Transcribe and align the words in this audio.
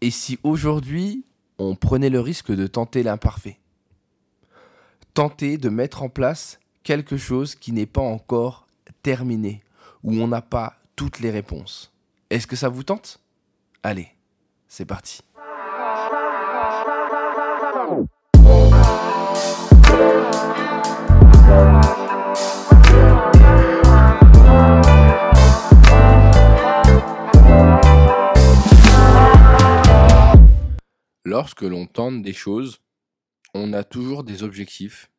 Et 0.00 0.10
si 0.10 0.38
aujourd'hui, 0.42 1.24
on 1.58 1.74
prenait 1.74 2.10
le 2.10 2.20
risque 2.20 2.52
de 2.52 2.66
tenter 2.66 3.02
l'imparfait? 3.02 3.58
Tenter 5.14 5.56
de 5.56 5.68
mettre 5.70 6.02
en 6.02 6.08
place 6.08 6.58
quelque 6.82 7.16
chose 7.16 7.54
qui 7.54 7.72
n'est 7.72 7.86
pas 7.86 8.02
encore 8.02 8.66
terminé, 9.02 9.62
où 10.02 10.12
on 10.14 10.28
n'a 10.28 10.42
pas 10.42 10.76
toutes 10.96 11.20
les 11.20 11.30
réponses. 11.30 11.92
Est-ce 12.28 12.46
que 12.46 12.56
ça 12.56 12.68
vous 12.68 12.82
tente? 12.82 13.20
Allez, 13.82 14.08
c'est 14.68 14.84
parti. 14.84 15.20
Lorsque 31.38 31.60
l'on 31.60 31.86
tente 31.86 32.22
des 32.22 32.32
choses, 32.32 32.80
on 33.52 33.74
a 33.74 33.84
toujours 33.84 34.24
des 34.24 34.42
objectifs, 34.42 35.10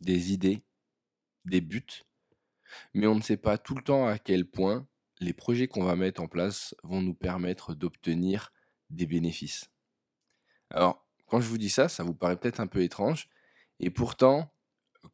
des 0.00 0.32
idées, 0.32 0.62
des 1.44 1.60
buts, 1.60 2.06
mais 2.94 3.06
on 3.06 3.14
ne 3.14 3.20
sait 3.20 3.36
pas 3.36 3.58
tout 3.58 3.74
le 3.74 3.82
temps 3.82 4.06
à 4.06 4.18
quel 4.18 4.46
point 4.46 4.88
les 5.20 5.34
projets 5.34 5.68
qu'on 5.68 5.84
va 5.84 5.96
mettre 5.96 6.22
en 6.22 6.28
place 6.28 6.74
vont 6.82 7.02
nous 7.02 7.12
permettre 7.12 7.74
d'obtenir 7.74 8.54
des 8.88 9.04
bénéfices. 9.04 9.68
Alors, 10.70 11.06
quand 11.26 11.42
je 11.42 11.48
vous 11.48 11.58
dis 11.58 11.68
ça, 11.68 11.90
ça 11.90 12.04
vous 12.04 12.14
paraît 12.14 12.38
peut-être 12.38 12.60
un 12.60 12.66
peu 12.66 12.80
étrange, 12.80 13.28
et 13.80 13.90
pourtant, 13.90 14.50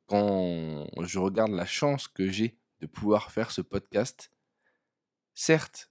quand 0.06 0.86
je 1.02 1.18
regarde 1.18 1.50
la 1.50 1.66
chance 1.66 2.06
que 2.06 2.30
j'ai 2.30 2.56
de 2.78 2.86
pouvoir 2.86 3.32
faire 3.32 3.50
ce 3.50 3.62
podcast, 3.62 4.30
certes, 5.34 5.90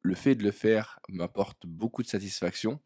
le 0.00 0.14
fait 0.14 0.36
de 0.36 0.42
le 0.42 0.52
faire 0.52 1.00
m'apporte 1.10 1.66
beaucoup 1.66 2.02
de 2.02 2.08
satisfaction, 2.08 2.80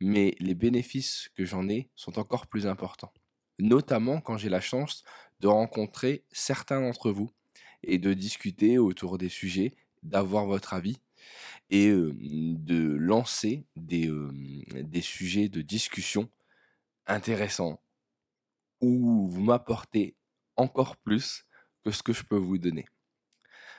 mais 0.00 0.34
les 0.40 0.54
bénéfices 0.54 1.30
que 1.34 1.44
j'en 1.44 1.68
ai 1.68 1.90
sont 1.94 2.18
encore 2.18 2.46
plus 2.46 2.66
importants. 2.66 3.12
Notamment 3.58 4.20
quand 4.20 4.36
j'ai 4.36 4.48
la 4.48 4.60
chance 4.60 5.02
de 5.40 5.48
rencontrer 5.48 6.24
certains 6.30 6.80
d'entre 6.80 7.10
vous 7.10 7.30
et 7.82 7.98
de 7.98 8.12
discuter 8.12 8.78
autour 8.78 9.18
des 9.18 9.28
sujets, 9.28 9.74
d'avoir 10.02 10.46
votre 10.46 10.74
avis 10.74 10.98
et 11.70 11.90
de 11.90 12.96
lancer 12.96 13.64
des, 13.74 14.10
des 14.74 15.00
sujets 15.00 15.48
de 15.48 15.62
discussion 15.62 16.30
intéressants 17.06 17.80
où 18.80 19.28
vous 19.28 19.40
m'apportez 19.40 20.16
encore 20.56 20.96
plus 20.96 21.44
que 21.84 21.90
ce 21.90 22.02
que 22.02 22.12
je 22.12 22.22
peux 22.22 22.36
vous 22.36 22.58
donner. 22.58 22.86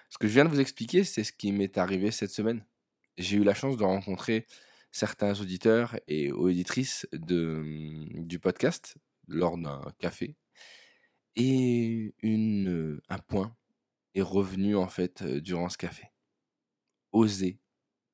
Ce 0.09 0.17
que 0.17 0.27
je 0.27 0.33
viens 0.33 0.45
de 0.45 0.49
vous 0.49 0.59
expliquer, 0.59 1.03
c'est 1.03 1.23
ce 1.23 1.33
qui 1.33 1.51
m'est 1.51 1.77
arrivé 1.77 2.11
cette 2.11 2.31
semaine. 2.31 2.65
J'ai 3.17 3.37
eu 3.37 3.43
la 3.43 3.53
chance 3.53 3.77
de 3.77 3.83
rencontrer 3.83 4.45
certains 4.91 5.39
auditeurs 5.39 5.99
et 6.07 6.31
auditrices 6.31 7.07
de, 7.11 7.63
du 8.21 8.39
podcast 8.39 8.97
lors 9.27 9.57
d'un 9.57 9.81
café. 9.99 10.35
Et 11.35 12.13
une, 12.21 12.99
un 13.09 13.19
point 13.19 13.55
est 14.15 14.21
revenu 14.21 14.75
en 14.75 14.87
fait 14.87 15.23
durant 15.23 15.69
ce 15.69 15.77
café. 15.77 16.11
Oser 17.11 17.59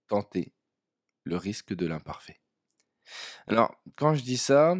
tenter 0.08 0.54
le 1.24 1.38
risque 1.38 1.74
de 1.74 1.86
l'imparfait. 1.86 2.42
Alors, 3.48 3.76
quand 3.96 4.14
je 4.14 4.24
dis 4.24 4.38
ça, 4.38 4.76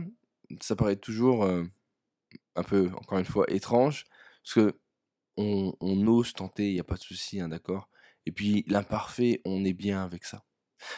ça 0.60 0.76
paraît 0.76 0.98
toujours 0.98 1.46
un 2.56 2.64
peu, 2.64 2.92
encore 2.96 3.20
une 3.20 3.26
fois, 3.26 3.46
étrange, 3.50 4.06
parce 4.44 4.56
que 4.56 4.80
on, 5.38 5.74
ose 6.08 6.34
tenter, 6.34 6.70
il 6.70 6.74
n'y 6.74 6.80
a 6.80 6.84
pas 6.84 6.96
de 6.96 7.02
souci, 7.02 7.40
hein, 7.40 7.50
d'accord? 7.50 7.90
Et 8.26 8.32
puis, 8.32 8.64
l'imparfait, 8.68 9.42
on 9.46 9.66
est 9.66 9.74
bien 9.74 10.04
avec 10.04 10.26
ça. 10.26 10.44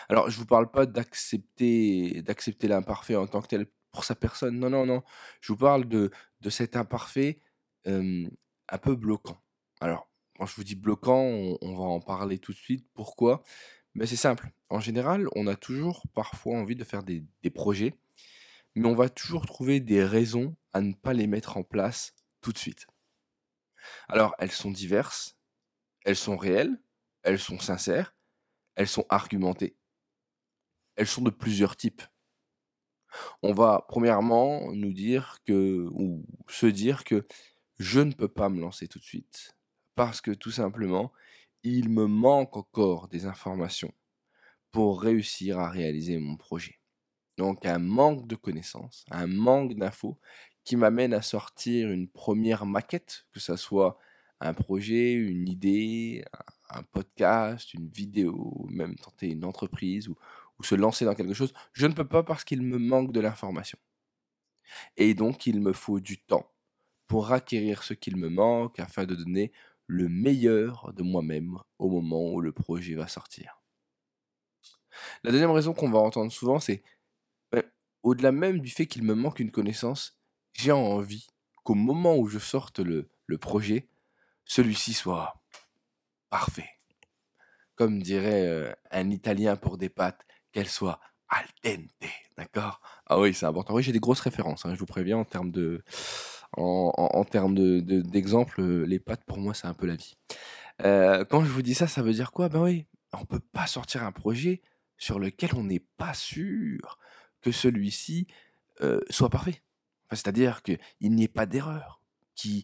Alors, 0.09 0.30
je 0.30 0.38
vous 0.38 0.45
parle 0.45 0.69
pas 0.72 0.86
d'accepter 0.86 2.22
d'accepter 2.22 2.67
l'imparfait 2.67 3.16
en 3.16 3.28
tant 3.28 3.41
que 3.41 3.47
tel 3.47 3.67
pour 3.92 4.03
sa 4.03 4.16
personne. 4.16 4.59
Non, 4.59 4.69
non, 4.69 4.86
non. 4.86 5.03
Je 5.42 5.53
vous 5.53 5.58
parle 5.58 5.88
de, 5.88 6.11
de 6.42 6.50
cet 6.50 6.75
imparfait 6.75 7.39
un 7.86 8.77
peu 8.82 8.95
bloquant. 8.95 9.42
Alors, 9.80 10.09
quand 10.37 10.45
je 10.45 10.55
vous 10.55 10.64
dis 10.64 10.76
bloquant, 10.76 11.21
on, 11.61 11.76
va 11.76 11.83
en 11.83 12.02
parler 12.02 12.39
tout 12.39 12.52
de 12.52 12.58
suite. 12.58 12.87
Pourquoi? 12.93 13.43
Mais 13.93 14.05
c'est 14.05 14.15
simple. 14.15 14.52
En 14.70 14.80
général, 14.80 15.27
on 15.36 15.48
a 15.48 15.55
toujours 15.55 16.04
parfois 16.14 16.58
envie 16.58 16.76
de 16.76 16.83
faire 16.83 17.04
des, 17.04 17.23
des 17.43 17.49
projets, 17.49 17.98
mais 18.76 18.88
on 18.88 18.95
va 18.95 19.09
toujours 19.09 19.45
trouver 19.45 19.80
des 19.80 20.04
raisons 20.04 20.55
à 20.73 20.82
ne 20.82 20.93
pas 20.93 21.14
les 21.14 21.27
mettre 21.27 21.58
en 21.58 21.64
place 21.64 22.14
tout 22.42 22.52
de 22.52 22.58
suite. 22.58 22.88
Alors, 24.09 24.36
elles 24.39 24.52
sont 24.52 24.71
diverses, 24.71 25.38
elles 26.04 26.15
sont 26.15 26.38
réelles, 26.38 26.82
elles 27.23 27.39
sont 27.39 27.59
sincères, 27.59 28.15
elles 28.76 28.88
sont 28.88 29.05
argumentées. 29.09 29.77
Elles 30.95 31.08
sont 31.08 31.22
de 31.22 31.30
plusieurs 31.30 31.76
types. 31.76 32.04
On 33.42 33.54
va 33.54 33.86
premièrement 33.88 34.72
nous 34.73 34.94
dire 34.94 35.38
que, 35.45 35.88
ou 35.92 36.26
se 36.48 36.66
dire 36.66 37.04
que 37.04 37.26
je 37.78 38.02
ne 38.02 38.11
peux 38.11 38.28
pas 38.28 38.50
me 38.50 38.60
lancer 38.60 38.88
tout 38.88 39.00
de 39.00 39.04
suite 39.04 39.56
parce 39.95 40.22
que 40.22 40.32
tout 40.32 40.52
simplement, 40.52 41.11
il 41.64 41.89
me 41.89 42.06
manque 42.06 42.58
encore 42.58 43.08
des 43.08 43.26
informations 43.26 43.94
pour 44.72 45.02
réussir 45.02 45.60
à 45.60 45.70
réaliser 45.70 46.17
mon 46.20 46.36
projet. 46.36 46.80
Donc 47.38 47.66
un 47.66 47.80
manque 47.80 48.27
de 48.27 48.36
connaissances, 48.36 49.06
un 49.10 49.27
manque 49.27 49.73
d'infos 49.76 50.20
qui 50.64 50.76
m'amène 50.76 51.14
à 51.14 51.22
sortir 51.22 51.89
une 51.89 52.10
première 52.10 52.66
maquette, 52.66 53.26
que 53.32 53.39
ce 53.39 53.56
soit 53.56 53.98
un 54.42 54.54
projet, 54.54 55.14
une 55.14 55.48
idée, 55.48 56.26
un 56.70 56.83
podcast, 56.83 57.73
une 57.73 57.88
vidéo, 57.88 58.66
même 58.70 58.95
tenter 58.95 59.27
une 59.27 59.45
entreprise 59.45 60.10
ou, 60.10 60.17
se 60.61 60.76
lancer 60.76 61.05
dans 61.05 61.16
quelque 61.16 61.33
chose, 61.33 61.54
je 61.73 61.88
ne 61.88 61.93
peux 61.93 62.08
pas 62.08 62.23
parce 62.23 62.43
qu'il 62.43 62.61
me 62.61 62.77
manque 62.77 63.11
de 63.11 63.20
l'information. 63.20 63.77
Et 64.98 65.14
donc, 65.14 65.45
il 65.45 65.61
me 65.61 65.73
faut 65.73 65.99
du 65.99 66.17
temps 66.17 66.52
pour 67.08 67.32
acquérir 67.32 67.83
ce 67.83 67.93
qu'il 67.93 68.17
me 68.17 68.30
manque 68.30 68.80
afin 68.80 69.05
de 69.05 69.15
donner 69.15 69.52
le 69.88 70.10
meilleur 70.10 70.92
de 70.94 71.04
moi-même 71.04 71.60
au 71.77 71.89
moment 71.89 72.33
où 72.33 72.42
le 72.42 72.52
projet 72.52 72.95
va 72.95 73.08
sortir. 73.08 73.61
La 75.23 75.32
deuxième 75.32 75.52
raison 75.52 75.73
qu'on 75.73 75.92
va 75.92 75.99
entendre 75.99 76.32
souvent, 76.32 76.60
c'est 76.60 76.82
ben, 77.52 77.64
au-delà 78.02 78.32
même 78.32 78.60
du 78.60 78.70
fait 78.70 78.88
qu'il 78.88 79.04
me 79.04 79.14
manque 79.14 79.39
une 79.39 79.52
connaissance, 79.52 80.17
j'ai 80.54 80.71
envie 80.71 81.27
qu'au 81.64 81.76
moment 81.76 82.17
où 82.17 82.27
je 82.27 82.39
sorte 82.39 82.80
le, 82.80 83.10
le 83.27 83.38
projet, 83.38 83.88
celui-ci 84.45 84.94
soit 84.94 85.42
parfait. 86.30 86.70
Comme 87.76 88.02
dirait 88.02 88.76
un 88.89 89.10
Italien 89.10 89.58
pour 89.58 89.77
des 89.77 89.89
pâtes, 89.89 90.26
qu'elles 90.55 90.70
soient 90.70 91.02
al 91.27 91.45
dente, 91.66 91.89
d'accord? 92.38 92.80
Ah 93.08 93.20
oui, 93.20 93.33
c'est 93.33 93.45
important. 93.45 93.73
Oui, 93.73 93.83
j'ai 93.83 93.92
des 93.92 93.99
grosses 93.99 94.21
références, 94.21 94.66
hein, 94.66 94.73
je 94.73 94.80
vous 94.80 94.86
préviens, 94.86 95.17
en 95.17 95.26
termes 95.26 95.52
de, 95.52 95.83
en, 96.55 97.26
termes 97.26 97.55
de, 97.55 97.82
d'exemples, 97.82 98.61
les 98.61 98.99
pâtes 98.99 99.26
pour 99.26 99.38
moi 99.38 99.54
c'est 99.54 99.67
un 99.67 99.73
peu 99.73 99.86
la 99.86 99.98
vie. 99.98 100.15
quand 100.80 101.44
je 101.44 101.52
vous 101.52 101.61
dis 101.61 101.73
ça, 101.76 101.88
ça 101.88 102.02
veut 102.02 102.14
dire 102.14 102.32
quoi? 102.32 102.48
Ben 102.48 102.61
oui, 102.61 102.86
on 103.11 103.26
peut 103.26 103.42
pas 103.42 103.67
sortir 103.67 104.04
un 104.04 104.14
projet 104.14 104.61
sur 104.98 105.20
lequel 105.20 105.49
on 105.55 105.65
n'est 105.65 105.83
pas 105.98 106.14
sûr 106.14 106.99
que 107.42 107.52
celui-ci 107.52 108.27
soit 109.10 109.30
parfait. 109.30 109.61
c'est-à-dire 110.11 110.64
qu'il 110.64 110.80
n'y 111.02 111.23
ait 111.23 111.27
pas 111.27 111.45
d'erreur, 111.45 112.02
qui 112.33 112.64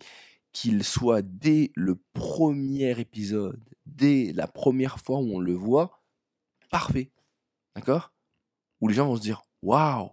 qu'il 0.53 0.83
soit 0.83 1.21
dès 1.21 1.71
le 1.75 1.95
premier 2.13 2.99
épisode, 2.99 3.63
dès 3.85 4.33
la 4.33 4.47
première 4.47 4.99
fois 4.99 5.19
où 5.19 5.35
on 5.35 5.39
le 5.39 5.53
voit, 5.53 6.01
parfait. 6.69 7.09
D'accord? 7.75 8.13
Où 8.79 8.87
les 8.87 8.93
gens 8.93 9.07
vont 9.07 9.15
se 9.15 9.21
dire 9.21 9.43
Waouh 9.61 10.11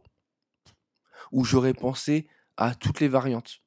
Où 1.32 1.44
j'aurais 1.44 1.74
pensé 1.74 2.28
à 2.56 2.74
toutes 2.74 3.00
les 3.00 3.08
variantes. 3.08 3.62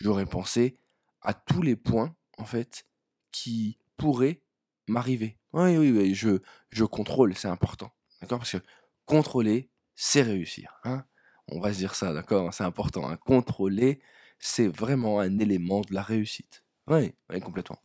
J'aurais 0.00 0.26
pensé 0.26 0.76
à 1.22 1.34
tous 1.34 1.62
les 1.62 1.76
points, 1.76 2.14
en 2.38 2.44
fait, 2.44 2.86
qui 3.30 3.78
pourraient 3.96 4.42
m'arriver. 4.88 5.38
Oui, 5.52 5.76
oui, 5.76 5.90
oui, 5.92 6.14
je, 6.14 6.40
je 6.70 6.84
contrôle, 6.84 7.34
c'est 7.36 7.48
important. 7.48 7.90
D'accord? 8.20 8.38
Parce 8.38 8.52
que 8.52 8.64
contrôler, 9.06 9.70
c'est 9.94 10.22
réussir. 10.22 10.80
Hein? 10.84 11.04
On 11.48 11.60
va 11.60 11.72
se 11.72 11.78
dire 11.78 11.94
ça, 11.94 12.12
d'accord? 12.12 12.52
C'est 12.52 12.64
important. 12.64 13.08
Hein 13.08 13.16
contrôler, 13.16 14.00
c'est 14.38 14.68
vraiment 14.68 15.20
un 15.20 15.38
élément 15.38 15.82
de 15.82 15.94
la 15.94 16.02
réussite. 16.02 16.64
Oui, 16.88 17.12
complètement. 17.40 17.78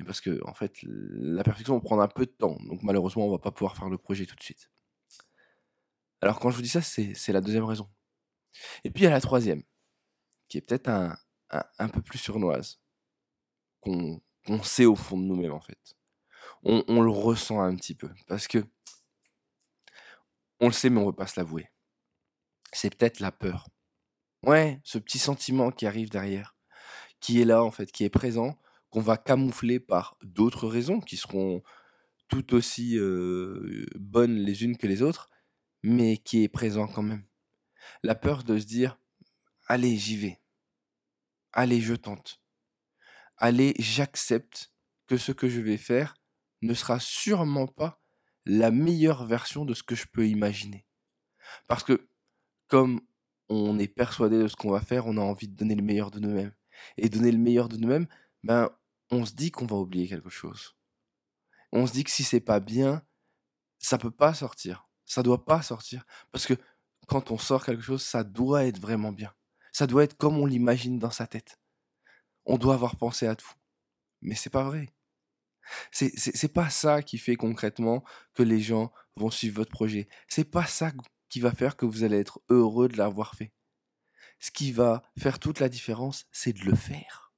Et 0.00 0.04
parce 0.04 0.22
que, 0.22 0.40
en 0.46 0.54
fait, 0.54 0.78
la 0.82 1.42
perfection 1.44 1.74
va 1.74 1.80
prendre 1.80 2.00
un 2.00 2.08
peu 2.08 2.24
de 2.24 2.30
temps. 2.30 2.56
Donc, 2.62 2.82
malheureusement, 2.82 3.26
on 3.26 3.30
va 3.30 3.38
pas 3.38 3.50
pouvoir 3.50 3.76
faire 3.76 3.90
le 3.90 3.98
projet 3.98 4.24
tout 4.24 4.34
de 4.34 4.42
suite. 4.42 4.70
Alors, 6.22 6.40
quand 6.40 6.50
je 6.50 6.56
vous 6.56 6.62
dis 6.62 6.68
ça, 6.68 6.80
c'est 6.80 7.28
la 7.28 7.42
deuxième 7.42 7.64
raison. 7.64 7.88
Et 8.82 8.90
puis, 8.90 9.02
il 9.02 9.04
y 9.04 9.08
a 9.08 9.10
la 9.10 9.20
troisième, 9.20 9.62
qui 10.48 10.56
est 10.56 10.62
peut-être 10.62 10.88
un, 10.88 11.88
peu 11.88 12.00
plus 12.00 12.18
surnoise, 12.18 12.80
qu'on 13.80 14.22
sait 14.62 14.86
au 14.86 14.96
fond 14.96 15.18
de 15.18 15.24
nous-mêmes, 15.24 15.52
en 15.52 15.60
fait. 15.60 15.96
On, 16.62 16.82
on, 16.88 17.02
le 17.02 17.10
ressent 17.10 17.60
un 17.60 17.76
petit 17.76 17.94
peu. 17.94 18.08
Parce 18.26 18.48
que, 18.48 18.64
on 20.60 20.66
le 20.66 20.72
sait, 20.72 20.88
mais 20.88 20.98
on 20.98 21.02
ne 21.02 21.06
veut 21.08 21.16
pas 21.16 21.26
se 21.26 21.38
l'avouer. 21.38 21.70
C'est 22.72 22.94
peut-être 22.94 23.20
la 23.20 23.32
peur. 23.32 23.68
Ouais, 24.42 24.80
ce 24.82 24.96
petit 24.96 25.18
sentiment 25.18 25.70
qui 25.70 25.86
arrive 25.86 26.08
derrière, 26.08 26.56
qui 27.20 27.40
est 27.42 27.44
là 27.44 27.62
en 27.62 27.70
fait, 27.70 27.92
qui 27.92 28.04
est 28.04 28.10
présent, 28.10 28.56
qu'on 28.90 29.00
va 29.00 29.16
camoufler 29.16 29.80
par 29.80 30.16
d'autres 30.22 30.68
raisons 30.68 31.00
qui 31.00 31.16
seront 31.16 31.62
tout 32.28 32.54
aussi 32.54 32.98
bonnes 33.96 34.36
les 34.36 34.64
unes 34.64 34.76
que 34.76 34.86
les 34.86 35.02
autres, 35.02 35.28
mais 35.82 36.18
qui 36.18 36.42
est 36.42 36.48
présent 36.48 36.86
quand 36.86 37.02
même. 37.02 37.24
La 38.02 38.14
peur 38.14 38.44
de 38.44 38.58
se 38.58 38.66
dire, 38.66 38.98
allez, 39.66 39.96
j'y 39.96 40.16
vais. 40.16 40.40
Allez, 41.52 41.80
je 41.80 41.94
tente. 41.94 42.40
Allez, 43.36 43.74
j'accepte 43.78 44.72
que 45.06 45.16
ce 45.16 45.32
que 45.32 45.48
je 45.48 45.60
vais 45.60 45.76
faire 45.76 46.14
ne 46.62 46.74
sera 46.74 47.00
sûrement 47.00 47.66
pas 47.66 48.00
la 48.44 48.70
meilleure 48.70 49.26
version 49.26 49.64
de 49.64 49.74
ce 49.74 49.82
que 49.82 49.94
je 49.94 50.06
peux 50.06 50.28
imaginer. 50.28 50.86
Parce 51.66 51.82
que 51.82 52.08
comme 52.68 53.00
on 53.48 53.78
est 53.78 53.88
persuadé 53.88 54.38
de 54.38 54.46
ce 54.46 54.56
qu'on 54.56 54.70
va 54.70 54.80
faire, 54.80 55.06
on 55.06 55.16
a 55.16 55.20
envie 55.20 55.48
de 55.48 55.56
donner 55.56 55.74
le 55.74 55.82
meilleur 55.82 56.10
de 56.10 56.20
nous-mêmes. 56.20 56.52
Et 56.96 57.08
donner 57.08 57.32
le 57.32 57.38
meilleur 57.38 57.68
de 57.68 57.76
nous-mêmes, 57.76 58.06
ben, 58.44 58.70
on 59.10 59.24
se 59.24 59.32
dit 59.32 59.50
qu'on 59.50 59.66
va 59.66 59.76
oublier 59.76 60.08
quelque 60.08 60.30
chose. 60.30 60.76
On 61.72 61.86
se 61.86 61.92
dit 61.92 62.04
que 62.04 62.10
si 62.10 62.24
c'est 62.24 62.40
pas 62.40 62.60
bien, 62.60 63.02
ça 63.78 63.98
peut 63.98 64.10
pas 64.10 64.34
sortir. 64.34 64.88
Ça 65.04 65.22
doit 65.22 65.44
pas 65.44 65.62
sortir. 65.62 66.04
Parce 66.32 66.46
que 66.46 66.54
quand 67.08 67.30
on 67.30 67.38
sort 67.38 67.64
quelque 67.64 67.82
chose, 67.82 68.02
ça 68.02 68.22
doit 68.22 68.64
être 68.64 68.80
vraiment 68.80 69.12
bien. 69.12 69.32
Ça 69.72 69.86
doit 69.86 70.04
être 70.04 70.16
comme 70.16 70.38
on 70.38 70.46
l'imagine 70.46 70.98
dans 70.98 71.10
sa 71.10 71.26
tête. 71.26 71.58
On 72.44 72.58
doit 72.58 72.74
avoir 72.74 72.96
pensé 72.96 73.26
à 73.26 73.36
tout. 73.36 73.52
Mais 74.20 74.34
c'est 74.34 74.50
pas 74.50 74.64
vrai. 74.64 74.88
C'est, 75.92 76.52
pas 76.52 76.68
ça 76.68 77.02
qui 77.02 77.18
fait 77.18 77.36
concrètement 77.36 78.02
que 78.34 78.42
les 78.42 78.60
gens 78.60 78.92
vont 79.16 79.30
suivre 79.30 79.56
votre 79.56 79.70
projet. 79.70 80.08
C'est 80.28 80.44
pas 80.44 80.66
ça 80.66 80.92
qui 81.28 81.40
va 81.40 81.52
faire 81.52 81.76
que 81.76 81.86
vous 81.86 82.02
allez 82.02 82.18
être 82.18 82.40
heureux 82.48 82.88
de 82.88 82.96
l'avoir 82.96 83.34
fait. 83.34 83.52
Ce 84.40 84.50
qui 84.50 84.72
va 84.72 85.02
faire 85.18 85.38
toute 85.38 85.60
la 85.60 85.68
différence, 85.68 86.26
c'est 86.32 86.52
de 86.52 86.64
le 86.64 86.74
faire. 86.74 87.29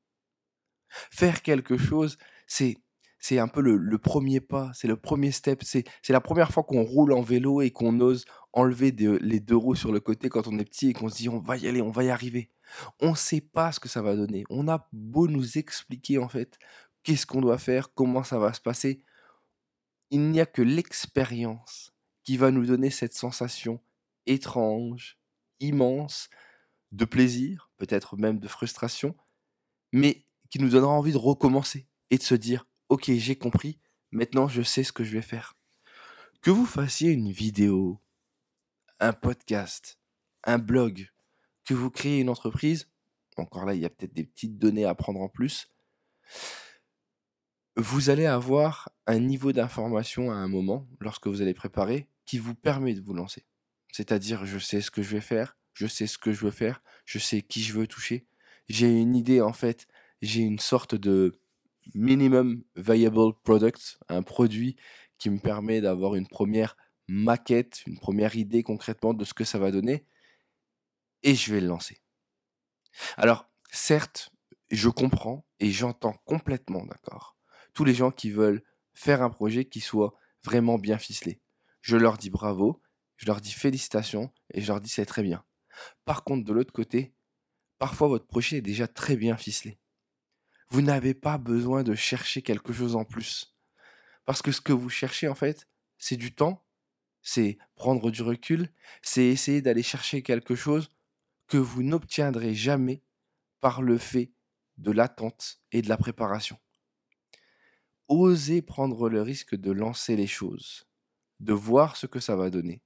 Faire 1.10 1.42
quelque 1.42 1.76
chose, 1.76 2.18
c'est 2.46 2.78
c'est 3.22 3.38
un 3.38 3.46
peu 3.46 3.60
le, 3.60 3.98
premier 3.98 4.40
pas, 4.40 4.72
c'est 4.74 4.88
le 4.88 4.96
premier 4.96 5.30
step, 5.30 5.62
c'est 5.62 5.84
la 6.08 6.20
première 6.20 6.50
fois 6.50 6.64
qu'on 6.64 6.82
roule 6.82 7.12
en 7.12 7.22
vélo 7.22 7.62
et 7.62 7.70
qu'on 7.70 8.00
ose 8.00 8.24
enlever 8.52 8.90
les 8.90 9.38
deux 9.38 9.54
roues 9.54 9.76
sur 9.76 9.92
le 9.92 10.00
côté 10.00 10.28
quand 10.28 10.48
on 10.48 10.58
est 10.58 10.64
petit 10.64 10.88
et 10.88 10.92
qu'on 10.92 11.08
se 11.08 11.18
dit 11.18 11.28
on 11.28 11.38
va 11.38 11.56
y 11.56 11.68
aller, 11.68 11.80
on 11.80 11.92
va 11.92 12.02
y 12.02 12.10
arriver. 12.10 12.50
On 13.00 13.10
ne 13.10 13.16
sait 13.16 13.40
pas 13.40 13.70
ce 13.70 13.78
que 13.78 13.88
ça 13.88 14.02
va 14.02 14.16
donner. 14.16 14.42
On 14.50 14.66
a 14.66 14.88
beau 14.92 15.28
nous 15.28 15.56
expliquer 15.56 16.18
en 16.18 16.28
fait 16.28 16.58
qu'est-ce 17.04 17.24
qu'on 17.24 17.40
doit 17.40 17.58
faire, 17.58 17.94
comment 17.94 18.24
ça 18.24 18.40
va 18.40 18.52
se 18.52 18.60
passer. 18.60 19.04
Il 20.10 20.30
n'y 20.30 20.40
a 20.40 20.46
que 20.46 20.62
l'expérience 20.62 21.94
qui 22.24 22.36
va 22.36 22.50
nous 22.50 22.66
donner 22.66 22.90
cette 22.90 23.14
sensation 23.14 23.80
étrange, 24.26 25.18
immense, 25.60 26.28
de 26.90 27.04
plaisir, 27.04 27.70
peut-être 27.78 28.16
même 28.16 28.40
de 28.40 28.48
frustration, 28.48 29.14
mais 29.92 30.24
qui 30.52 30.58
nous 30.58 30.68
donnera 30.68 30.92
envie 30.92 31.12
de 31.12 31.18
recommencer 31.18 31.88
et 32.10 32.18
de 32.18 32.22
se 32.22 32.34
dire, 32.34 32.66
ok, 32.90 33.10
j'ai 33.12 33.36
compris, 33.36 33.80
maintenant 34.10 34.48
je 34.48 34.60
sais 34.60 34.84
ce 34.84 34.92
que 34.92 35.02
je 35.02 35.12
vais 35.12 35.22
faire. 35.22 35.56
Que 36.42 36.50
vous 36.50 36.66
fassiez 36.66 37.10
une 37.10 37.32
vidéo, 37.32 38.02
un 39.00 39.14
podcast, 39.14 39.98
un 40.44 40.58
blog, 40.58 41.10
que 41.64 41.72
vous 41.72 41.90
créez 41.90 42.20
une 42.20 42.28
entreprise, 42.28 42.90
encore 43.38 43.64
là, 43.64 43.72
il 43.72 43.80
y 43.80 43.86
a 43.86 43.88
peut-être 43.88 44.12
des 44.12 44.24
petites 44.24 44.58
données 44.58 44.84
à 44.84 44.94
prendre 44.94 45.22
en 45.22 45.28
plus, 45.30 45.68
vous 47.76 48.10
allez 48.10 48.26
avoir 48.26 48.90
un 49.06 49.20
niveau 49.20 49.52
d'information 49.52 50.30
à 50.30 50.34
un 50.34 50.48
moment, 50.48 50.86
lorsque 51.00 51.28
vous 51.28 51.40
allez 51.40 51.54
préparer, 51.54 52.10
qui 52.26 52.36
vous 52.36 52.54
permet 52.54 52.92
de 52.92 53.00
vous 53.00 53.14
lancer. 53.14 53.46
C'est-à-dire, 53.90 54.44
je 54.44 54.58
sais 54.58 54.82
ce 54.82 54.90
que 54.90 55.02
je 55.02 55.16
vais 55.16 55.22
faire, 55.22 55.56
je 55.72 55.86
sais 55.86 56.06
ce 56.06 56.18
que 56.18 56.30
je 56.30 56.44
veux 56.44 56.50
faire, 56.50 56.82
je 57.06 57.18
sais 57.18 57.40
qui 57.40 57.62
je 57.62 57.72
veux 57.72 57.86
toucher. 57.86 58.26
J'ai 58.68 59.00
une 59.00 59.16
idée, 59.16 59.40
en 59.40 59.54
fait, 59.54 59.88
j'ai 60.22 60.42
une 60.42 60.58
sorte 60.58 60.94
de 60.94 61.38
minimum 61.94 62.62
viable 62.76 63.34
product, 63.42 63.98
un 64.08 64.22
produit 64.22 64.76
qui 65.18 65.30
me 65.30 65.38
permet 65.38 65.80
d'avoir 65.80 66.14
une 66.14 66.28
première 66.28 66.76
maquette, 67.08 67.82
une 67.86 67.98
première 67.98 68.36
idée 68.36 68.62
concrètement 68.62 69.14
de 69.14 69.24
ce 69.24 69.34
que 69.34 69.44
ça 69.44 69.58
va 69.58 69.70
donner, 69.70 70.06
et 71.22 71.34
je 71.34 71.52
vais 71.52 71.60
le 71.60 71.66
lancer. 71.66 71.98
Alors, 73.16 73.50
certes, 73.70 74.30
je 74.70 74.88
comprends 74.88 75.44
et 75.60 75.70
j'entends 75.70 76.14
complètement, 76.24 76.86
d'accord, 76.86 77.36
tous 77.74 77.84
les 77.84 77.94
gens 77.94 78.10
qui 78.10 78.30
veulent 78.30 78.62
faire 78.94 79.22
un 79.22 79.30
projet 79.30 79.64
qui 79.64 79.80
soit 79.80 80.14
vraiment 80.44 80.78
bien 80.78 80.98
ficelé. 80.98 81.40
Je 81.80 81.96
leur 81.96 82.16
dis 82.16 82.30
bravo, 82.30 82.80
je 83.16 83.26
leur 83.26 83.40
dis 83.40 83.52
félicitations 83.52 84.32
et 84.52 84.60
je 84.60 84.68
leur 84.68 84.80
dis 84.80 84.88
c'est 84.88 85.06
très 85.06 85.22
bien. 85.22 85.44
Par 86.04 86.24
contre, 86.24 86.44
de 86.44 86.52
l'autre 86.52 86.72
côté, 86.72 87.14
parfois 87.78 88.08
votre 88.08 88.26
projet 88.26 88.58
est 88.58 88.62
déjà 88.62 88.86
très 88.86 89.16
bien 89.16 89.36
ficelé. 89.36 89.78
Vous 90.72 90.80
n'avez 90.80 91.12
pas 91.12 91.36
besoin 91.36 91.82
de 91.82 91.94
chercher 91.94 92.40
quelque 92.40 92.72
chose 92.72 92.96
en 92.96 93.04
plus. 93.04 93.54
Parce 94.24 94.40
que 94.40 94.52
ce 94.52 94.62
que 94.62 94.72
vous 94.72 94.88
cherchez, 94.88 95.28
en 95.28 95.34
fait, 95.34 95.68
c'est 95.98 96.16
du 96.16 96.34
temps, 96.34 96.64
c'est 97.20 97.58
prendre 97.74 98.10
du 98.10 98.22
recul, 98.22 98.70
c'est 99.02 99.26
essayer 99.26 99.60
d'aller 99.60 99.82
chercher 99.82 100.22
quelque 100.22 100.54
chose 100.54 100.88
que 101.46 101.58
vous 101.58 101.82
n'obtiendrez 101.82 102.54
jamais 102.54 103.02
par 103.60 103.82
le 103.82 103.98
fait 103.98 104.32
de 104.78 104.92
l'attente 104.92 105.60
et 105.72 105.82
de 105.82 105.90
la 105.90 105.98
préparation. 105.98 106.58
Osez 108.08 108.62
prendre 108.62 109.10
le 109.10 109.20
risque 109.20 109.54
de 109.54 109.72
lancer 109.72 110.16
les 110.16 110.26
choses, 110.26 110.88
de 111.40 111.52
voir 111.52 111.98
ce 111.98 112.06
que 112.06 112.18
ça 112.18 112.34
va 112.34 112.48
donner, 112.48 112.80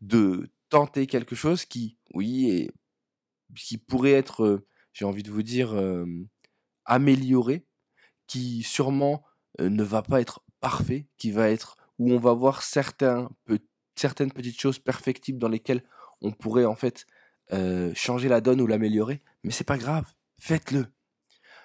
de 0.00 0.50
tenter 0.68 1.06
quelque 1.06 1.36
chose 1.36 1.64
qui, 1.64 1.96
oui, 2.12 2.72
qui 3.54 3.78
pourrait 3.78 4.14
être, 4.14 4.64
j'ai 4.92 5.04
envie 5.04 5.22
de 5.22 5.30
vous 5.30 5.44
dire, 5.44 5.80
amélioré, 6.84 7.66
qui 8.26 8.62
sûrement 8.62 9.24
ne 9.58 9.82
va 9.82 10.02
pas 10.02 10.20
être 10.20 10.42
parfait, 10.60 11.06
qui 11.18 11.30
va 11.30 11.50
être 11.50 11.76
où 11.98 12.12
on 12.12 12.18
va 12.18 12.32
voir 12.32 12.62
certaines 12.62 13.28
petites 13.94 14.60
choses 14.60 14.78
perfectibles 14.78 15.38
dans 15.38 15.48
lesquelles 15.48 15.84
on 16.20 16.32
pourrait 16.32 16.64
en 16.64 16.76
fait 16.76 17.06
changer 17.94 18.28
la 18.28 18.40
donne 18.40 18.60
ou 18.60 18.66
l'améliorer, 18.66 19.22
mais 19.42 19.50
c'est 19.50 19.64
pas 19.64 19.78
grave, 19.78 20.12
faites-le. 20.38 20.86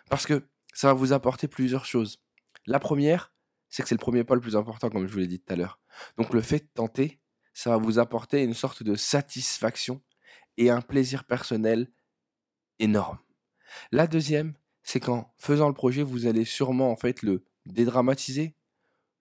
Parce 0.10 0.26
que 0.26 0.48
ça 0.74 0.88
va 0.88 0.94
vous 0.94 1.14
apporter 1.14 1.48
plusieurs 1.48 1.86
choses. 1.86 2.22
La 2.66 2.80
première, 2.80 3.34
c'est 3.70 3.84
que 3.84 3.90
c'est 3.90 3.96
le 3.96 4.00
premier 4.00 4.24
pas 4.24 4.36
le 4.36 4.42
plus 4.42 4.56
important, 4.56 4.90
comme 4.90 5.08
je 5.08 5.12
vous 5.12 5.20
l'ai 5.20 5.28
dit 5.28 5.40
tout 5.40 5.54
à 5.54 5.56
l'heure. 5.56 5.80
Donc 6.18 6.34
le 6.34 6.42
fait 6.42 6.60
de 6.60 6.70
tenter, 6.74 7.20
ça 7.54 7.70
va 7.70 7.78
vous 7.78 8.00
apporter 8.00 8.44
une 8.44 8.54
sorte 8.54 8.84
de 8.84 8.96
satisfaction 8.96 10.02
et 10.58 10.70
un 10.70 10.82
plaisir 10.82 11.24
personnel 11.24 11.92
énorme. 12.80 13.20
La 13.92 14.08
deuxième, 14.08 14.54
c'est 14.86 15.02
qu'en 15.02 15.34
faisant 15.38 15.68
le 15.68 15.74
projet, 15.74 16.04
vous 16.04 16.28
allez 16.28 16.46
sûrement 16.46 16.92
en 16.92 16.96
fait 16.96 17.24
le 17.24 17.44
dédramatiser, 17.66 18.56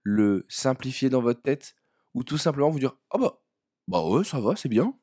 le 0.03 0.45
simplifier 0.49 1.09
dans 1.09 1.23
votre 1.23 1.43
tête, 1.43 1.75
ou 2.13 2.23
tout 2.23 2.39
simplement 2.39 2.71
vous 2.71 2.79
dire 2.79 2.97
ah 3.11 3.19
bah 3.19 3.43
bah 3.89 4.05
ouais 4.07 4.23
ça 4.23 4.39
va 4.41 4.55
c'est 4.55 4.69
bien, 4.69 4.95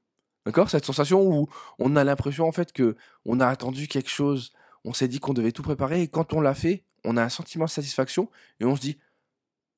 d'accord? 0.45 0.69
Cette 0.69 0.85
sensation 0.85 1.27
où 1.27 1.49
on 1.79 1.95
a 1.95 2.03
l'impression 2.03 2.47
en 2.47 2.51
fait 2.51 2.71
que 2.71 2.95
on 3.25 3.39
a 3.39 3.47
attendu 3.47 3.87
quelque 3.87 4.09
chose, 4.09 4.53
on 4.85 4.93
s'est 4.93 5.07
dit 5.07 5.19
qu'on 5.19 5.33
devait 5.33 5.51
tout 5.51 5.63
préparer 5.63 6.03
et 6.03 6.07
quand 6.07 6.33
on 6.33 6.41
l'a 6.41 6.53
fait, 6.53 6.85
on 7.03 7.17
a 7.17 7.23
un 7.23 7.29
sentiment 7.29 7.65
de 7.65 7.71
satisfaction 7.71 8.29
et 8.59 8.65
on 8.65 8.75
se 8.75 8.81
dit 8.81 8.99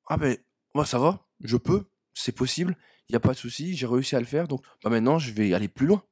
ah 0.07 0.17
ben 0.17 0.37
moi 0.75 0.85
ça 0.85 0.99
va, 0.99 1.25
je 1.41 1.55
peux, 1.55 1.85
c'est 2.13 2.33
possible, 2.33 2.77
il 3.07 3.13
n'y 3.13 3.17
a 3.17 3.21
pas 3.21 3.33
de 3.33 3.37
souci, 3.37 3.75
j'ai 3.75 3.87
réussi 3.87 4.17
à 4.17 4.19
le 4.19 4.25
faire, 4.25 4.49
donc 4.49 4.63
bah, 4.83 4.89
maintenant 4.89 5.17
je 5.17 5.31
vais 5.31 5.53
aller 5.53 5.69
plus 5.69 5.87
loin. 5.87 6.03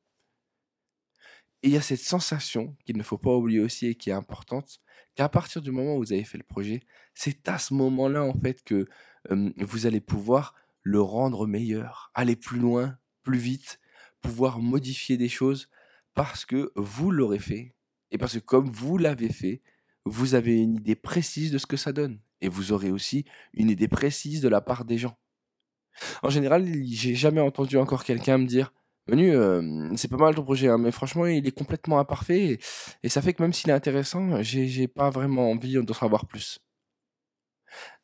Et 1.64 1.68
il 1.68 1.74
y 1.74 1.78
a 1.78 1.82
cette 1.82 2.00
sensation 2.00 2.76
qu'il 2.86 2.98
ne 2.98 3.04
faut 3.04 3.18
pas 3.18 3.36
oublier 3.36 3.60
aussi 3.60 3.88
et 3.88 3.96
qui 3.96 4.10
est 4.10 4.14
importante, 4.14 4.80
qu'à 5.16 5.30
partir 5.30 5.62
du 5.62 5.72
moment 5.72 5.96
où 5.96 6.00
vous 6.00 6.14
avez 6.14 6.24
fait 6.24 6.38
le 6.38 6.44
projet, 6.44 6.82
c'est 7.14 7.48
à 7.48 7.60
ce 7.60 7.74
moment-là 7.74 8.24
en 8.24 8.34
fait 8.34 8.64
que 8.64 8.88
vous 9.30 9.86
allez 9.86 10.02
pouvoir 10.02 10.56
le 10.82 11.02
rendre 11.02 11.46
meilleur, 11.46 12.12
aller 12.16 12.36
plus 12.36 12.60
loin, 12.60 12.98
plus 13.24 13.38
vite, 13.38 13.80
pouvoir 14.22 14.60
modifier 14.60 15.18
des 15.18 15.30
choses 15.30 15.70
parce 16.14 16.46
que 16.46 16.72
vous 16.76 17.12
l'aurez 17.12 17.40
fait 17.40 17.76
et 18.10 18.18
parce 18.18 18.34
que 18.34 18.40
comme 18.40 18.70
vous 18.70 18.98
l'avez 18.98 19.30
fait, 19.30 19.62
vous 20.06 20.34
avez 20.34 20.60
une 20.60 20.78
idée 20.78 20.96
précise 20.96 21.52
de 21.52 21.58
ce 21.58 21.68
que 21.68 21.78
ça 21.78 21.94
donne 21.94 22.20
et 22.42 22.50
vous 22.50 22.72
aurez 22.72 22.92
aussi 22.92 23.26
une 23.54 23.70
idée 23.70 23.88
précise 23.88 24.42
de 24.42 24.50
la 24.50 24.62
part 24.62 24.86
des 24.86 24.98
gens. 24.98 25.18
En 26.24 26.30
général, 26.30 26.68
j'ai 26.86 27.16
jamais 27.16 27.42
entendu 27.42 27.78
encore 27.78 28.04
quelqu'un 28.04 28.38
me 28.38 28.48
dire 28.48 28.74
Menu, 29.08 29.98
c'est 29.98 30.08
pas 30.08 30.18
mal 30.18 30.36
ton 30.36 30.44
projet, 30.44 30.68
hein, 30.68 30.78
mais 30.78 30.92
franchement, 30.92 31.26
il 31.26 31.46
est 31.48 31.58
complètement 31.58 32.00
imparfait 32.00 32.60
et, 33.04 33.10
ça 33.10 33.22
fait 33.22 33.34
que 33.34 33.42
même 33.42 33.54
s'il 33.54 33.70
est 33.70 33.74
intéressant, 33.74 34.42
j'ai 34.42 34.88
pas 34.88 35.10
vraiment 35.10 35.50
envie 35.50 35.74
d'en 35.74 35.94
savoir 35.94 36.28
plus. 36.28 36.60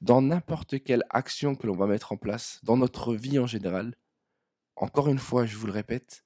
Dans 0.01 0.21
n'importe 0.21 0.83
quelle 0.83 1.03
action 1.09 1.55
que 1.55 1.67
l'on 1.67 1.75
va 1.75 1.87
mettre 1.87 2.13
en 2.13 2.17
place, 2.17 2.59
dans 2.63 2.77
notre 2.77 3.13
vie 3.15 3.39
en 3.39 3.47
général, 3.47 3.95
encore 4.75 5.07
une 5.07 5.19
fois, 5.19 5.45
je 5.45 5.57
vous 5.57 5.67
le 5.67 5.73
répète, 5.73 6.23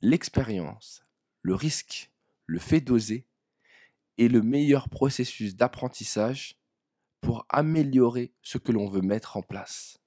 l'expérience, 0.00 1.04
le 1.42 1.54
risque, 1.54 2.10
le 2.46 2.58
fait 2.58 2.80
d'oser 2.80 3.26
est 4.18 4.28
le 4.28 4.42
meilleur 4.42 4.88
processus 4.88 5.56
d'apprentissage 5.56 6.58
pour 7.20 7.46
améliorer 7.48 8.32
ce 8.42 8.58
que 8.58 8.72
l'on 8.72 8.88
veut 8.88 9.02
mettre 9.02 9.36
en 9.36 9.42
place. 9.42 9.98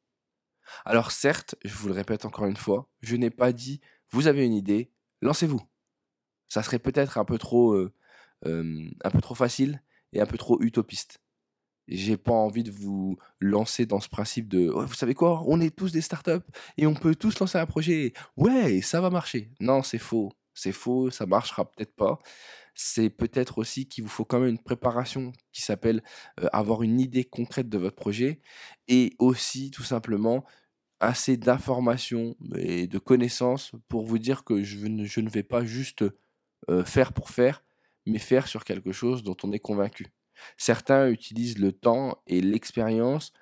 Alors 0.85 1.11
certes, 1.11 1.55
je 1.63 1.73
vous 1.73 1.87
le 1.87 1.93
répète 1.93 2.25
encore 2.25 2.45
une 2.45 2.57
fois, 2.57 2.89
je 3.01 3.15
n'ai 3.15 3.29
pas 3.29 3.51
dit 3.51 3.81
vous 4.11 4.27
avez 4.27 4.45
une 4.45 4.53
idée, 4.53 4.91
lancez-vous. 5.21 5.61
Ça 6.47 6.63
serait 6.63 6.79
peut-être 6.79 7.17
un 7.17 7.25
peu 7.25 7.37
trop, 7.37 7.75
un 8.45 9.09
peu 9.11 9.21
trop 9.21 9.35
facile 9.35 9.83
et 10.13 10.21
un 10.21 10.25
peu 10.25 10.37
trop 10.37 10.59
utopiste. 10.61 11.21
J'ai 11.87 12.17
pas 12.17 12.31
envie 12.33 12.63
de 12.63 12.71
vous 12.71 13.17
lancer 13.39 13.85
dans 13.85 13.99
ce 13.99 14.09
principe 14.09 14.47
de 14.47 14.69
«Ouais, 14.69 14.85
vous 14.85 14.93
savez 14.93 15.15
quoi, 15.15 15.43
on 15.47 15.59
est 15.59 15.75
tous 15.75 15.91
des 15.91 16.01
startups 16.01 16.45
et 16.77 16.85
on 16.85 16.93
peut 16.93 17.15
tous 17.15 17.39
lancer 17.39 17.57
un 17.57 17.65
projet. 17.65 18.13
Ouais, 18.37 18.81
ça 18.81 19.01
va 19.01 19.09
marcher. 19.09 19.51
Non, 19.59 19.81
c'est 19.81 19.97
faux. 19.97 20.31
C'est 20.53 20.71
faux, 20.71 21.09
ça 21.09 21.25
marchera 21.25 21.65
peut-être 21.69 21.95
pas. 21.95 22.19
C'est 22.81 23.09
peut-être 23.09 23.57
aussi 23.57 23.89
qu'il 23.89 24.05
vous 24.05 24.09
faut 24.09 24.23
quand 24.23 24.39
même 24.39 24.47
une 24.47 24.63
préparation 24.63 25.33
qui 25.51 25.61
s'appelle 25.61 26.01
euh, 26.39 26.47
avoir 26.53 26.81
une 26.81 27.01
idée 27.01 27.25
concrète 27.25 27.67
de 27.67 27.77
votre 27.77 27.97
projet 27.97 28.39
et 28.87 29.17
aussi 29.19 29.69
tout 29.69 29.83
simplement 29.83 30.45
assez 31.01 31.35
d'informations 31.35 32.37
et 32.55 32.87
de 32.87 32.97
connaissances 32.97 33.73
pour 33.89 34.05
vous 34.05 34.17
dire 34.17 34.45
que 34.45 34.63
je 34.63 34.87
ne, 34.87 35.29
vais 35.29 35.43
pas 35.43 35.65
juste 35.65 36.05
euh, 36.69 36.85
faire 36.85 37.11
pour 37.11 37.31
faire, 37.31 37.65
mais 38.05 38.17
faire 38.17 38.47
sur 38.47 38.63
quelque 38.63 38.93
chose 38.93 39.23
dont 39.23 39.35
on 39.43 39.51
est 39.51 39.59
convaincu. 39.59 40.07
Certains 40.55 41.09
utilisent 41.09 41.59
le 41.59 41.73
temps 41.73 42.23
et 42.27 42.39
l'expérience 42.39 43.33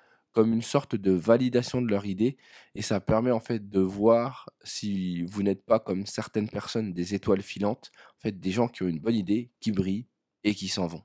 une 0.46 0.62
sorte 0.62 0.96
de 0.96 1.12
validation 1.12 1.82
de 1.82 1.88
leur 1.88 2.06
idée 2.06 2.36
et 2.74 2.82
ça 2.82 3.00
permet 3.00 3.30
en 3.30 3.40
fait 3.40 3.68
de 3.68 3.80
voir 3.80 4.50
si 4.62 5.22
vous 5.22 5.42
n'êtes 5.42 5.64
pas 5.64 5.80
comme 5.80 6.06
certaines 6.06 6.48
personnes 6.48 6.92
des 6.92 7.14
étoiles 7.14 7.42
filantes, 7.42 7.90
en 8.16 8.20
fait 8.20 8.38
des 8.38 8.50
gens 8.50 8.68
qui 8.68 8.82
ont 8.82 8.88
une 8.88 9.00
bonne 9.00 9.14
idée, 9.14 9.50
qui 9.60 9.72
brillent 9.72 10.06
et 10.44 10.54
qui 10.54 10.68
s'en 10.68 10.86
vont. 10.86 11.04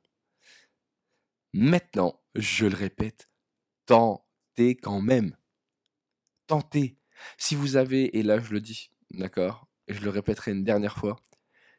Maintenant, 1.54 2.20
je 2.36 2.66
le 2.66 2.76
répète, 2.76 3.30
tentez 3.86 4.76
quand 4.76 5.02
même. 5.02 5.36
Tentez. 6.48 6.98
Si 7.38 7.56
vous 7.56 7.76
avez, 7.76 8.18
et 8.18 8.24
là 8.24 8.40
je 8.40 8.52
le 8.52 8.62
dis, 8.62 8.92
d'accord, 9.12 9.68
je 9.88 10.02
le 10.02 10.10
répéterai 10.10 10.52
une 10.52 10.64
dernière 10.64 10.98
fois, 10.98 11.18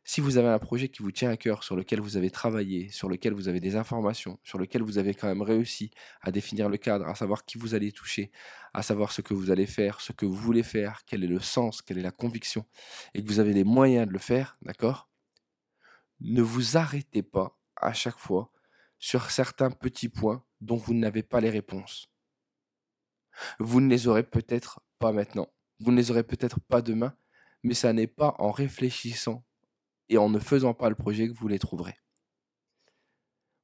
si 0.04 0.20
vous 0.20 0.36
avez 0.36 0.48
un 0.48 0.58
projet 0.58 0.88
qui 0.88 1.02
vous 1.02 1.12
tient 1.12 1.30
à 1.30 1.36
cœur, 1.38 1.64
sur 1.64 1.76
lequel 1.76 2.00
vous 2.00 2.18
avez 2.18 2.30
travaillé, 2.30 2.90
sur 2.90 3.08
lequel 3.08 3.32
vous 3.32 3.48
avez 3.48 3.60
des 3.60 3.74
informations, 3.74 4.38
sur 4.44 4.58
lequel 4.58 4.82
vous 4.82 4.98
avez 4.98 5.14
quand 5.14 5.26
même 5.26 5.40
réussi 5.40 5.90
à 6.20 6.30
définir 6.30 6.68
le 6.68 6.76
cadre, 6.76 7.06
à 7.08 7.14
savoir 7.14 7.46
qui 7.46 7.56
vous 7.56 7.74
allez 7.74 7.90
toucher, 7.90 8.30
à 8.74 8.82
savoir 8.82 9.12
ce 9.12 9.22
que 9.22 9.32
vous 9.32 9.50
allez 9.50 9.66
faire, 9.66 10.02
ce 10.02 10.12
que 10.12 10.26
vous 10.26 10.34
voulez 10.34 10.62
faire, 10.62 11.04
quel 11.06 11.24
est 11.24 11.28
le 11.28 11.40
sens, 11.40 11.80
quelle 11.80 11.98
est 11.98 12.02
la 12.02 12.10
conviction, 12.10 12.66
et 13.14 13.24
que 13.24 13.28
vous 13.28 13.40
avez 13.40 13.54
les 13.54 13.64
moyens 13.64 14.06
de 14.06 14.12
le 14.12 14.18
faire, 14.18 14.58
d'accord? 14.60 15.08
Ne 16.20 16.42
vous 16.42 16.76
arrêtez 16.76 17.22
pas 17.22 17.58
à 17.76 17.94
chaque 17.94 18.18
fois 18.18 18.52
sur 18.98 19.30
certains 19.30 19.70
petits 19.70 20.10
points 20.10 20.44
dont 20.60 20.76
vous 20.76 20.94
n'avez 20.94 21.22
pas 21.22 21.40
les 21.40 21.50
réponses. 21.50 22.10
Vous 23.58 23.80
ne 23.80 23.88
les 23.88 24.06
aurez 24.06 24.22
peut-être 24.22 24.80
pas 24.98 25.12
maintenant, 25.12 25.48
vous 25.80 25.92
ne 25.92 25.96
les 25.96 26.10
aurez 26.10 26.24
peut-être 26.24 26.60
pas 26.60 26.82
demain, 26.82 27.16
mais 27.62 27.74
ça 27.74 27.94
n'est 27.94 28.06
pas 28.06 28.34
en 28.38 28.50
réfléchissant 28.50 29.44
et 30.08 30.18
en 30.18 30.28
ne 30.28 30.38
faisant 30.38 30.74
pas 30.74 30.88
le 30.88 30.94
projet 30.94 31.28
que 31.28 31.34
vous 31.34 31.48
les 31.48 31.58
trouverez. 31.58 31.96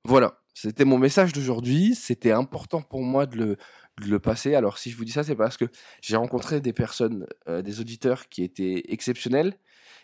Voilà, 0.04 0.40
c'était 0.54 0.85
mon 0.85 0.99
message 0.99 1.32
d'aujourd'hui. 1.32 1.94
C'était 1.94 2.32
important 2.32 2.82
pour 2.82 3.02
moi 3.02 3.26
de 3.26 3.56
le, 3.99 4.18
passer. 4.18 4.54
Alors 4.54 4.78
si 4.78 4.90
je 4.90 4.97
vous 4.97 5.04
dis 5.04 5.12
ça, 5.12 5.23
c'est 5.23 5.37
parce 5.37 5.56
que 5.56 5.66
j'ai 6.00 6.16
rencontré 6.16 6.61
des 6.61 6.73
personnes, 6.73 7.26
euh, 7.49 7.62
des 7.62 7.80
auditeurs 7.80 8.28
qui 8.28 8.42
étaient 8.42 8.82
exceptionnels 8.88 9.54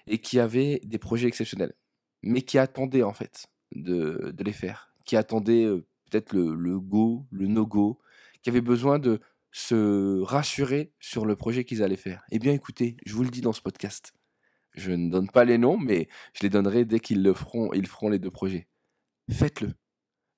et 0.06 0.18
qui 0.18 0.38
avaient 0.38 0.80
des 0.84 0.98
projets 0.98 1.28
exceptionnels, 1.28 1.74
mais 2.22 2.42
qui 2.42 2.58
attendaient 2.58 3.02
en 3.02 3.14
fait 3.14 3.46
de, 3.74 4.34
les 4.38 4.52
faire, 4.52 4.94
qui 5.04 5.16
attendaient 5.16 5.64
euh, 5.64 5.86
peut-être 6.10 6.32
le, 6.34 6.54
le 6.54 6.78
go, 6.78 7.26
le 7.30 7.46
no-go, 7.46 7.98
qui 8.42 8.50
avaient 8.50 8.60
besoin 8.60 8.98
de 8.98 9.20
se 9.50 10.20
rassurer 10.20 10.92
sur 11.00 11.24
le 11.24 11.34
projet 11.36 11.64
qu'ils 11.64 11.82
allaient 11.82 11.96
faire. 11.96 12.22
Eh 12.30 12.38
bien 12.38 12.52
écoutez, 12.52 12.98
je 13.06 13.14
vous 13.14 13.24
le 13.24 13.30
dis 13.30 13.40
dans 13.40 13.54
ce 13.54 13.62
podcast, 13.62 14.12
je 14.76 14.92
ne 14.92 15.10
donne 15.10 15.28
pas 15.28 15.44
les 15.44 15.58
noms, 15.58 15.78
mais 15.78 16.08
je 16.34 16.42
les 16.42 16.50
donnerai 16.50 16.84
dès 16.84 17.00
qu'ils 17.00 17.22
le 17.22 17.34
feront, 17.34 17.72
ils 17.72 17.86
feront 17.86 18.08
les 18.08 18.18
deux 18.18 18.30
projets. 18.30 18.68
Faites-le. 19.30 19.74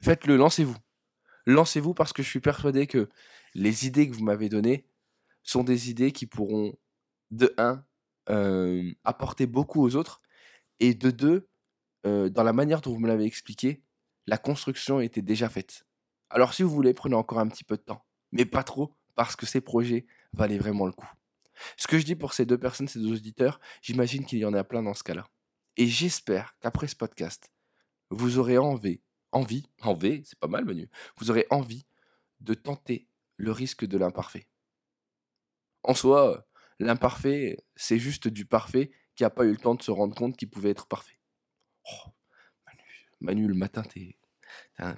Faites-le, 0.03 0.37
lancez-vous. 0.37 0.77
Lancez-vous 1.47 1.95
parce 1.95 2.13
que 2.13 2.23
je 2.23 2.29
suis 2.29 2.41
persuadé 2.41 2.87
que 2.87 3.09
les 3.55 3.87
idées 3.87 4.09
que 4.09 4.15
vous 4.15 4.25
m'avez 4.25 4.49
données 4.49 4.87
sont 5.43 5.65
des 5.65 5.91
idées 5.91 6.13
qui 6.13 6.27
pourront, 6.27 6.75
de 7.31 7.53
un, 7.59 7.85
euh, 8.31 8.91
apporter 9.05 9.47
beaucoup 9.47 9.83
aux 9.83 9.97
autres, 9.97 10.23
et 10.81 10.95
de 10.95 11.11
deux, 11.11 11.49
euh, 12.07 12.29
dans 12.29 12.43
la 12.43 12.53
manière 12.53 12.81
dont 12.81 12.93
vous 12.93 13.01
me 13.01 13.09
l'avez 13.09 13.25
expliqué, 13.25 13.83
la 14.27 14.39
construction 14.39 15.01
était 15.01 15.23
déjà 15.23 15.49
faite. 15.49 15.87
Alors 16.31 16.55
si 16.55 16.63
vous 16.63 16.71
voulez, 16.71 16.95
prenez 16.95 17.17
encore 17.17 17.39
un 17.39 17.49
petit 17.49 17.65
peu 17.65 17.77
de 17.77 17.83
temps, 17.83 18.05
mais 18.31 18.45
pas 18.45 18.63
trop, 18.63 18.95
parce 19.15 19.35
que 19.35 19.47
ces 19.47 19.61
projets 19.61 20.07
valaient 20.33 20.59
vraiment 20.59 20.87
le 20.87 20.93
coup. 20.93 21.11
Ce 21.77 21.87
que 21.87 21.99
je 21.99 22.05
dis 22.05 22.17
pour 22.17 22.33
ces 22.33 22.47
deux 22.47 22.59
personnes, 22.59 22.89
ces 22.89 22.99
deux 22.99 23.13
auditeurs, 23.13 23.61
j'imagine 23.83 24.25
qu'il 24.25 24.39
y 24.39 24.45
en 24.45 24.55
a 24.55 24.65
plein 24.65 24.83
dans 24.83 24.95
ce 24.95 25.03
cas-là. 25.03 25.29
Et 25.77 25.87
j'espère 25.87 26.57
qu'après 26.61 26.89
ce 26.89 26.97
podcast, 26.97 27.51
vous 28.11 28.39
aurez 28.39 28.59
envie, 28.59 29.01
envie, 29.33 29.69
envie, 29.83 30.23
c'est 30.25 30.39
pas 30.39 30.49
mal 30.49 30.65
Manu, 30.65 30.89
vous 31.19 31.31
aurez 31.31 31.47
envie 31.51 31.87
de 32.41 32.55
tenter 32.55 33.09
le 33.37 33.53
risque 33.53 33.85
de 33.85 33.99
l'imparfait. 33.99 34.49
En 35.85 35.95
soi, 35.95 36.47
l'imparfait, 36.79 37.57
c'est 37.77 37.99
juste 37.99 38.29
du 38.29 38.45
parfait 38.45 38.91
qui 39.15 39.23
n'a 39.23 39.31
pas 39.31 39.45
eu 39.45 39.51
le 39.51 39.57
temps 39.57 39.75
de 39.75 39.83
se 39.83 39.91
rendre 39.91 40.15
compte 40.15 40.37
qu'il 40.37 40.51
pouvait 40.51 40.71
être 40.71 40.87
parfait. 40.87 41.19
Oh, 41.85 42.11
Manu, 43.21 43.47
le 43.47 43.55
matin, 43.55 43.83
t'es 43.83 44.18
T'as, 44.77 44.95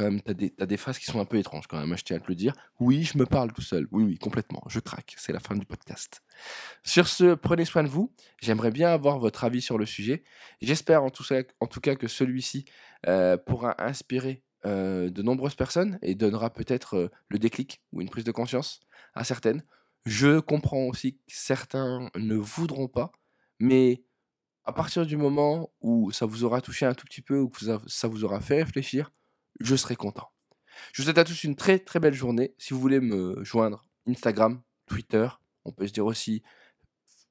même, 0.00 0.20
t'as 0.20 0.34
des, 0.34 0.50
des 0.50 0.76
phases 0.76 0.98
qui 0.98 1.06
sont 1.06 1.20
un 1.20 1.24
peu 1.24 1.38
étranges 1.38 1.66
quand 1.66 1.78
même, 1.78 1.96
je 1.96 2.04
tiens 2.04 2.16
à 2.16 2.20
te 2.20 2.28
le 2.28 2.34
dire. 2.34 2.52
Oui, 2.80 3.04
je 3.04 3.16
me 3.18 3.26
parle 3.26 3.52
tout 3.52 3.62
seul. 3.62 3.86
Oui, 3.90 4.04
oui, 4.04 4.18
complètement. 4.18 4.62
Je 4.68 4.80
craque. 4.80 5.14
C'est 5.16 5.32
la 5.32 5.40
fin 5.40 5.54
du 5.54 5.64
podcast. 5.64 6.22
Sur 6.82 7.08
ce, 7.08 7.34
prenez 7.34 7.64
soin 7.64 7.82
de 7.82 7.88
vous. 7.88 8.12
J'aimerais 8.40 8.70
bien 8.70 8.90
avoir 8.90 9.18
votre 9.18 9.44
avis 9.44 9.62
sur 9.62 9.78
le 9.78 9.86
sujet. 9.86 10.24
J'espère 10.60 11.02
en 11.02 11.10
tout 11.10 11.24
cas 11.80 11.94
que 11.96 12.08
celui-ci 12.08 12.64
euh, 13.06 13.36
pourra 13.36 13.74
inspirer 13.82 14.42
euh, 14.64 15.10
de 15.10 15.22
nombreuses 15.22 15.54
personnes 15.54 15.98
et 16.02 16.14
donnera 16.14 16.52
peut-être 16.52 16.96
euh, 16.96 17.10
le 17.28 17.38
déclic 17.38 17.82
ou 17.92 18.00
une 18.00 18.08
prise 18.08 18.24
de 18.24 18.32
conscience 18.32 18.80
à 19.14 19.22
certaines. 19.22 19.62
Je 20.06 20.40
comprends 20.40 20.84
aussi 20.86 21.14
que 21.14 21.22
certains 21.28 22.10
ne 22.16 22.36
voudront 22.36 22.88
pas, 22.88 23.12
mais 23.60 24.02
à 24.66 24.72
partir 24.72 25.06
du 25.06 25.16
moment 25.16 25.70
où 25.80 26.10
ça 26.10 26.26
vous 26.26 26.42
aura 26.42 26.60
touché 26.60 26.86
un 26.86 26.94
tout 26.94 27.06
petit 27.06 27.22
peu 27.22 27.38
ou 27.38 27.48
que 27.48 27.60
ça 27.86 28.08
vous 28.08 28.24
aura 28.24 28.40
fait 28.40 28.62
réfléchir, 28.62 29.12
je 29.60 29.76
serai 29.76 29.94
content. 29.94 30.28
Je 30.92 31.00
vous 31.00 31.06
souhaite 31.06 31.18
à 31.18 31.24
tous 31.24 31.44
une 31.44 31.54
très 31.54 31.78
très 31.78 32.00
belle 32.00 32.14
journée. 32.14 32.54
Si 32.58 32.74
vous 32.74 32.80
voulez 32.80 33.00
me 33.00 33.42
joindre, 33.44 33.86
Instagram, 34.08 34.60
Twitter, 34.86 35.28
on 35.64 35.72
peut 35.72 35.86
se 35.86 35.92
dire 35.92 36.04
aussi, 36.04 36.42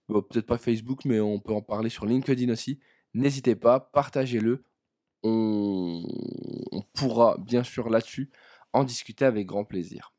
peut-être 0.08 0.46
pas 0.46 0.58
Facebook, 0.58 1.04
mais 1.04 1.20
on 1.20 1.40
peut 1.40 1.54
en 1.54 1.62
parler 1.62 1.90
sur 1.90 2.06
LinkedIn 2.06 2.52
aussi. 2.52 2.80
N'hésitez 3.14 3.56
pas, 3.56 3.80
partagez-le. 3.82 4.64
On, 5.24 6.04
on 6.72 6.82
pourra 6.94 7.38
bien 7.38 7.64
sûr 7.64 7.90
là-dessus 7.90 8.32
en 8.72 8.86
discuter 8.86 9.26
avec 9.26 9.46
grand 9.46 9.66
plaisir. 9.66 10.14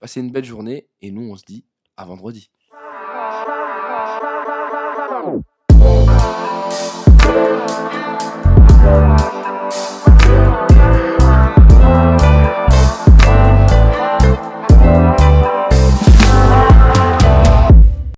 Passez 0.00 0.20
une 0.20 0.32
belle 0.32 0.44
journée 0.44 0.88
et 1.02 1.10
nous 1.10 1.30
on 1.30 1.36
se 1.36 1.44
dit 1.44 1.66
à 1.96 2.06
vendredi. 2.06 2.50